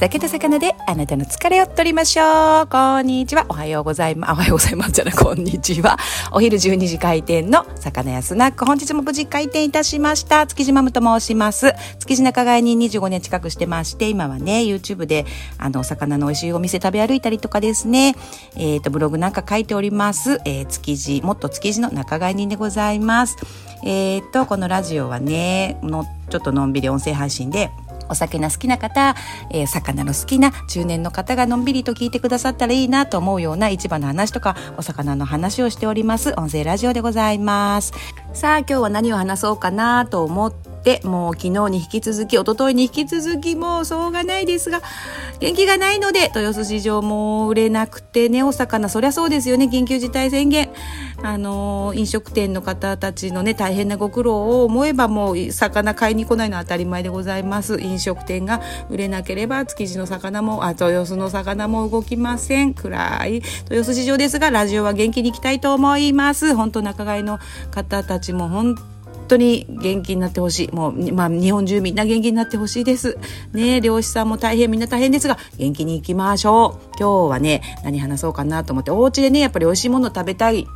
[0.00, 2.66] 酒と魚であなたの疲れを取りましょう。
[2.68, 3.44] こんにちは。
[3.50, 4.32] おはようございます。
[4.32, 5.98] おはようございますじゃない、こんにちは。
[6.32, 8.64] お昼12時開店の魚屋スナック。
[8.64, 10.46] 本日も無事開店いたしました。
[10.46, 11.74] 築地マムと申します。
[11.98, 15.26] 築地仲買に25年近くしてまして、今はね、YouTube で、
[15.58, 18.16] あの、お魚の美味しいお店食べ歩いたりとかですね、
[18.56, 20.40] えっ、ー、と、ブログなんか書いております。
[20.46, 23.36] えー、築地、もっと築地の仲買人でございます。
[23.84, 27.70] えっ、ー、と、このラジオはね、の、ちょっとのんびり音声配信で、
[28.10, 29.14] お酒の好きな方、
[29.50, 36.34] えー、魚の好きな中年の方がのんびりと聞いてくださったらいいなと思うような市場の話とかお魚の話をしております。
[36.36, 37.92] 音声ラジオでございます。
[38.32, 44.80] さあ今日は何を話そうかなと思ってってもう昨日に引き続き一昨日に引き続きもうしょうがないですが
[45.38, 49.66] 元気がないので豊洲市場も売れなくてねお魚そりゃそうですよね。
[49.66, 50.70] 緊急事態宣言。
[51.22, 57.78] あの飲食店の方たちのね大変なご苦労を思えばもう魚買いに来ないのは当たり前でございます。
[57.78, 62.72] 飲食店が売れなければ築地の魚もあ豊洲の魚も動きません。
[62.72, 63.34] 暗い
[63.70, 66.54] 豊洲市場ですがラジオは元気に行きたいと思います。
[66.54, 67.38] 本当仲買の
[67.70, 68.76] 方たちも本
[69.30, 70.72] 当当に元気になってほしい。
[70.72, 73.16] もう、まあ、日本中みんな元気になってほしいです。
[73.52, 76.98] ね漁師さんも大変、みんな大変ですが、元気に行きましょう。
[76.98, 80.66] 今日はね、何話そうかなと思って、お家でね、やっぱり美味しいもの食べたい。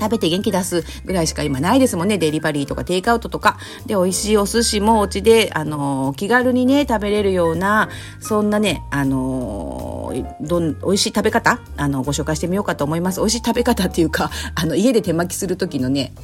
[0.00, 2.16] 食べて元気出すぐらいしか今ないですもんね。
[2.16, 3.58] デリバリーとかテイクアウトとか。
[3.86, 13.20] で、美味しいお寿司もお家で、あのー、気軽にね、食べれるような、そんなね、あのー、どん、美味しい食べ方、あの、ご紹介してみようかと思います。
[13.20, 16.14] 美味しい食べ方っていうか、あの、家で手巻きする時のね、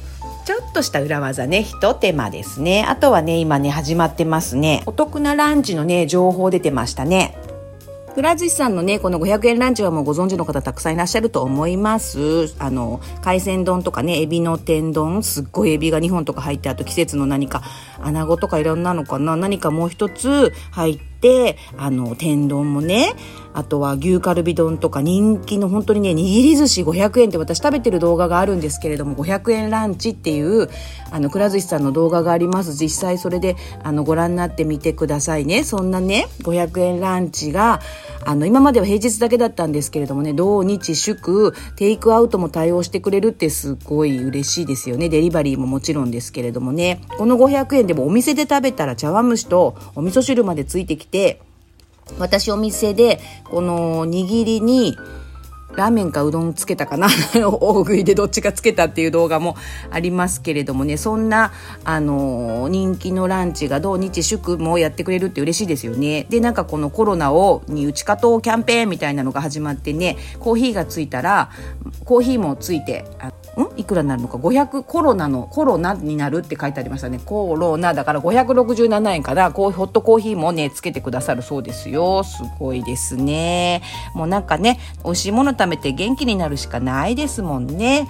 [0.49, 2.83] ちょっとした裏技ね、一手間ですね。
[2.83, 4.81] あとはね、今ね、始まってますね。
[4.87, 7.37] お得なランチのね、情報出てましたね。
[8.15, 12.55] くら寿司さんのね、この500円ランチはもうご存知の方たくさんいらっしゃると思います。
[12.57, 17.61] あの、海鮮丼とかね、エビの天丼、すっごいエビが2本とか入って、あと季節の何か、
[18.01, 23.13] 穴子とかいろんなのかな、何かもう一つ入って、あの、天丼もね、
[23.53, 30.69] あとは牛カルビ丼とか人気の本当にね、握り寿司500円って私食べてる動画があるんですけれども、500円ランチっていう、
[31.11, 32.73] あの、くら寿司さんの動画があります。
[32.73, 35.63] 実際それで、あの、ご覧になってみてくださいね。
[35.63, 37.81] そんなね、500円ランチが、
[38.25, 45.09] あの、今までは平日だけだったんですけれどもね、土日祝、テイクアウトも対応してくれるってすごい嬉しいですよね。
[45.09, 47.01] デリバリーももちろんですけれどもね。
[47.17, 51.41] この500円でもお店で食べたら茶碗蒸しとお味噌汁までついてきて、
[52.17, 54.97] 私お店で、この握りに、
[55.75, 57.07] ラーメンかうどんつけたかな？
[57.35, 59.55] 大食いでどっちかつけたっていう動画も
[59.91, 61.51] ありますけれどもね、そんな、
[61.83, 66.25] あのー、人気のランチが土日祝もやってくれるって嬉しいですよね。
[66.29, 71.49] で、なんかこのコロナを、に打ち勝とうキャンペーンみたいなのが始まってね、コーヒーがついたら、
[72.03, 73.05] コーヒーもついて、
[73.63, 73.79] ん？
[73.79, 77.19] いくらになるのか？500コロナのコロナになるって書いてありましたね。
[77.23, 82.23] コロナだから567円からこうホットコーヒーもねつけてくださるそうですよ。
[82.23, 83.81] すごいですね。
[84.13, 88.07] もうなんかね美味しいもの食べて元気になるしかないですもんね。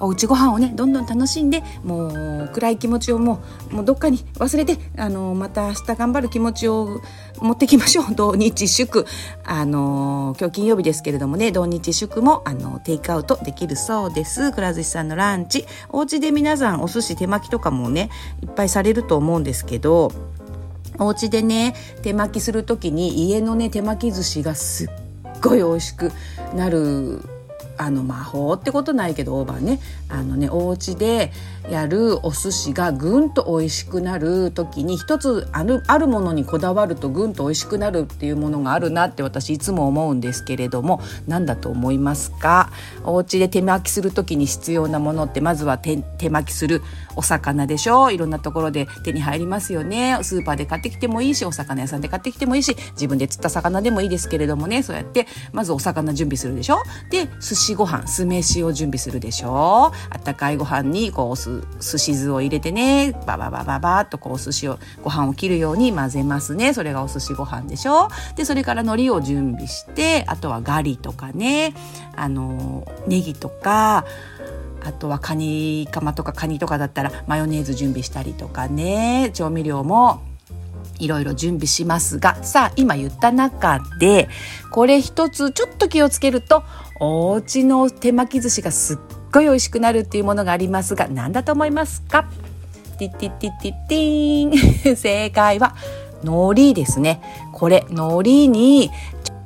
[0.00, 7.00] おうちご飯をねどんどん楽しんでもう暗い気持ちをもうもうどっかに忘れてあのまた明日頑張る気持ちを
[7.38, 8.06] 持ってきましょう。
[8.16, 9.06] 土日祝。
[9.44, 14.52] あの今日金曜日ですけれどもね土日祝もあのテイクアウトできるそうです。
[14.52, 15.66] くら寿司さんのランチ。
[15.90, 18.10] お家で皆さんお寿司手巻きとかもね
[18.42, 20.12] いっぱいされると思うんですけど
[20.98, 24.88] お家でね手巻きする時に家のね手巻き寿司がすっ
[25.42, 26.12] ごい美味しく
[26.54, 27.22] なる
[27.76, 29.80] あの魔法ってことないけどオーバーね。
[30.08, 31.32] あのねお家で
[31.70, 42.70] やるお寿司がぐんと美味しくなる時に一つあるあるものにこだわるとぐんと美味しくなるっていうものがあるなって私いつも思うんですけれども何だと思いますか？
[43.04, 46.82] お家で手巻きする時に必要なものってまずは手手巻きする
[47.16, 50.18] お魚でしょいろんなところで手に入りますよね。
[50.22, 54.82] スーパーで買ってきてもいいしお魚屋さんで買ってきてもいいし自分で釣った魚でもいいですけれどもね。
[54.82, 56.78] そうやってまずお魚準備するでしょ？
[57.10, 63.12] で寿司ご飯酢飯を準備するでしょあったかいご飯にこうす寿司酢を入れてね。
[63.26, 66.74] バババババッとこう寿司をご飯を切るように混ぜますね。
[66.74, 68.08] それがお寿司ご飯でしょ。
[68.36, 71.74] でそれから海苔を準備してあとはガリとかね。
[72.16, 74.04] あのネギとか
[74.84, 79.30] あとはカニカマとかカニとかだったらマヨネーズ準備したりとかね。
[79.34, 80.22] 調味料も
[81.00, 84.28] いろいろ準備しますがさあ今言った中で
[84.70, 86.62] これ一つちょっと気をつけると
[87.00, 88.98] お家の手巻き寿司がすっ
[89.32, 92.28] ごい美味しくなるっていうものがありますが何だと思いますか？
[92.98, 94.96] ティティティティティーン。
[94.96, 95.74] 正解は
[96.22, 97.22] 海苔ですね。
[97.52, 98.90] これ海苔に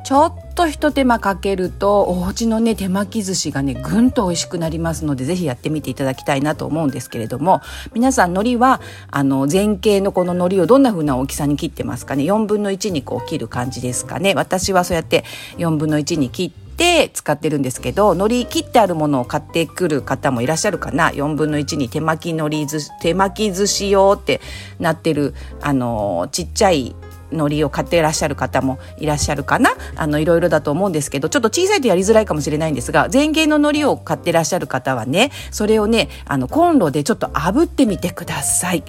[0.05, 7.61] ちょっと一手間かけるとお家のね手巻き寿司がねぐんと美味しくなりますのでぜひやってみていただきたいなと思うんですけれども
[7.93, 8.81] 皆さん海苔は
[9.11, 14.35] あの前傾のこの海苔をどんな風な大きさに切ってますかね？4分の1にこう切る感じですかね？
[14.35, 15.25] 私はそうやって
[15.59, 24.41] 4分の1に切ってて使ってるんですけど海苔切ってあるものを買ってくる方もいらっしゃるかな？4分の1に手巻き海苔寿司手巻き寿司用って
[24.81, 26.97] なってるあのちっちゃい
[27.35, 38.85] 海苔を買っていらっしゃる方もいらっしゃるかなあのいろいろだと思うんですけどちょっと小さいとやりづらいかもしれないんですが前傾の海苔を買ってらっしゃる方はねそれをねあのコンロでちょっと炙ってみてください。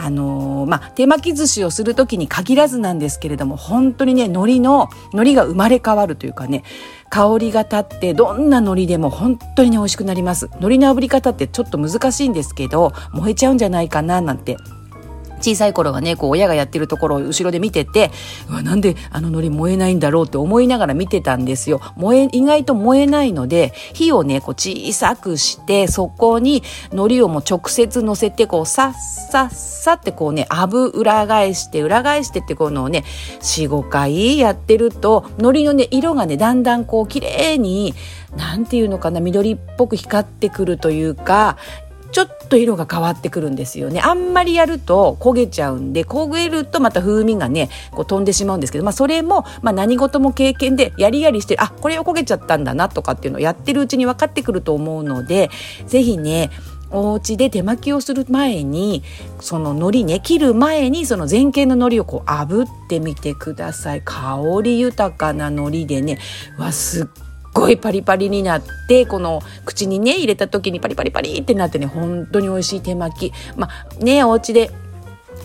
[0.00, 6.62] あのー、まあ、手巻き寿司をする時に限らずなんですけれども、本当にね、海苔の、海苔が生まれ変わるというかね、
[7.10, 14.56] 香りが立ってどんな海苔でも本当にね美味しくなります海苔の炙り方ってちょっと難しいんですけど燃えちゃうんじゃないかななんて
[15.38, 18.10] 小さい頃はね、こう親がやってるところを後ろで見てて、
[18.48, 21.80] うわ、なんであの海苔燃えないんだろうって思いながら見てたんですよ。
[21.96, 26.62] 燃え、意外と燃えないので、火をね、こう小さくして、そこに
[26.92, 28.94] 海苔をもう直接乗せて、こう、さっ
[29.30, 33.04] さっさってこうね、あぶ裏返して、裏返してってこのね、
[33.40, 37.94] 4、5回やってると、海苔のね、色がね、だんだんこう綺麗に、
[38.36, 41.56] なんていうのかな、緑っぽく光ってくるというか、
[42.10, 44.00] ちょっと色が変わってくるんですよね。
[44.00, 55.50] あんまりやると焦げちゃうんで、焦げるとまた風味がね、こう飛んでしまうんですけど、まあそれも、まあ何事も経験でやりやりして、あ、これを焦げちゃったんだなとかっていうのをやってるうちに分かってくると思うので、
[55.86, 56.50] ぜひね、
[56.90, 59.02] お家で手巻きをする前に
[59.40, 66.18] その海苔ね切る前にその前傾の海苔をこう炙ってみてください香り豊かな海苔でね
[66.56, 67.27] わすっ
[67.58, 74.70] ごいパリパリになってこの口にね入れた時にパリパリパリってなってね本当に美味しい手巻きまあねお家で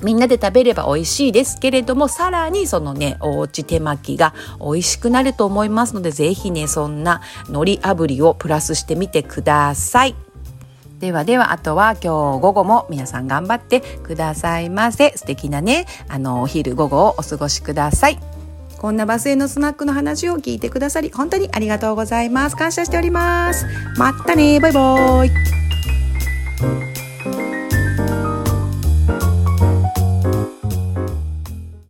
[0.03, 10.15] みんなで食べれば美味しいですけれども、さらにそのね、おうち手巻きが美味しくなると思いますので、ぜひね、そんな海苔炙りをプラスしてみてください。
[10.99, 15.13] ではでは、あとは今日午後も皆さん頑張ってくださいませ。
[15.15, 18.32] 素敵なね、あの、お昼午後をお過ごしください。
[18.83, 22.57] こんなバスへのスナックの話を聞いてくださり、本当にありがとうございます。
[22.57, 23.65] 感謝しております。
[23.97, 26.92] またねバイバイ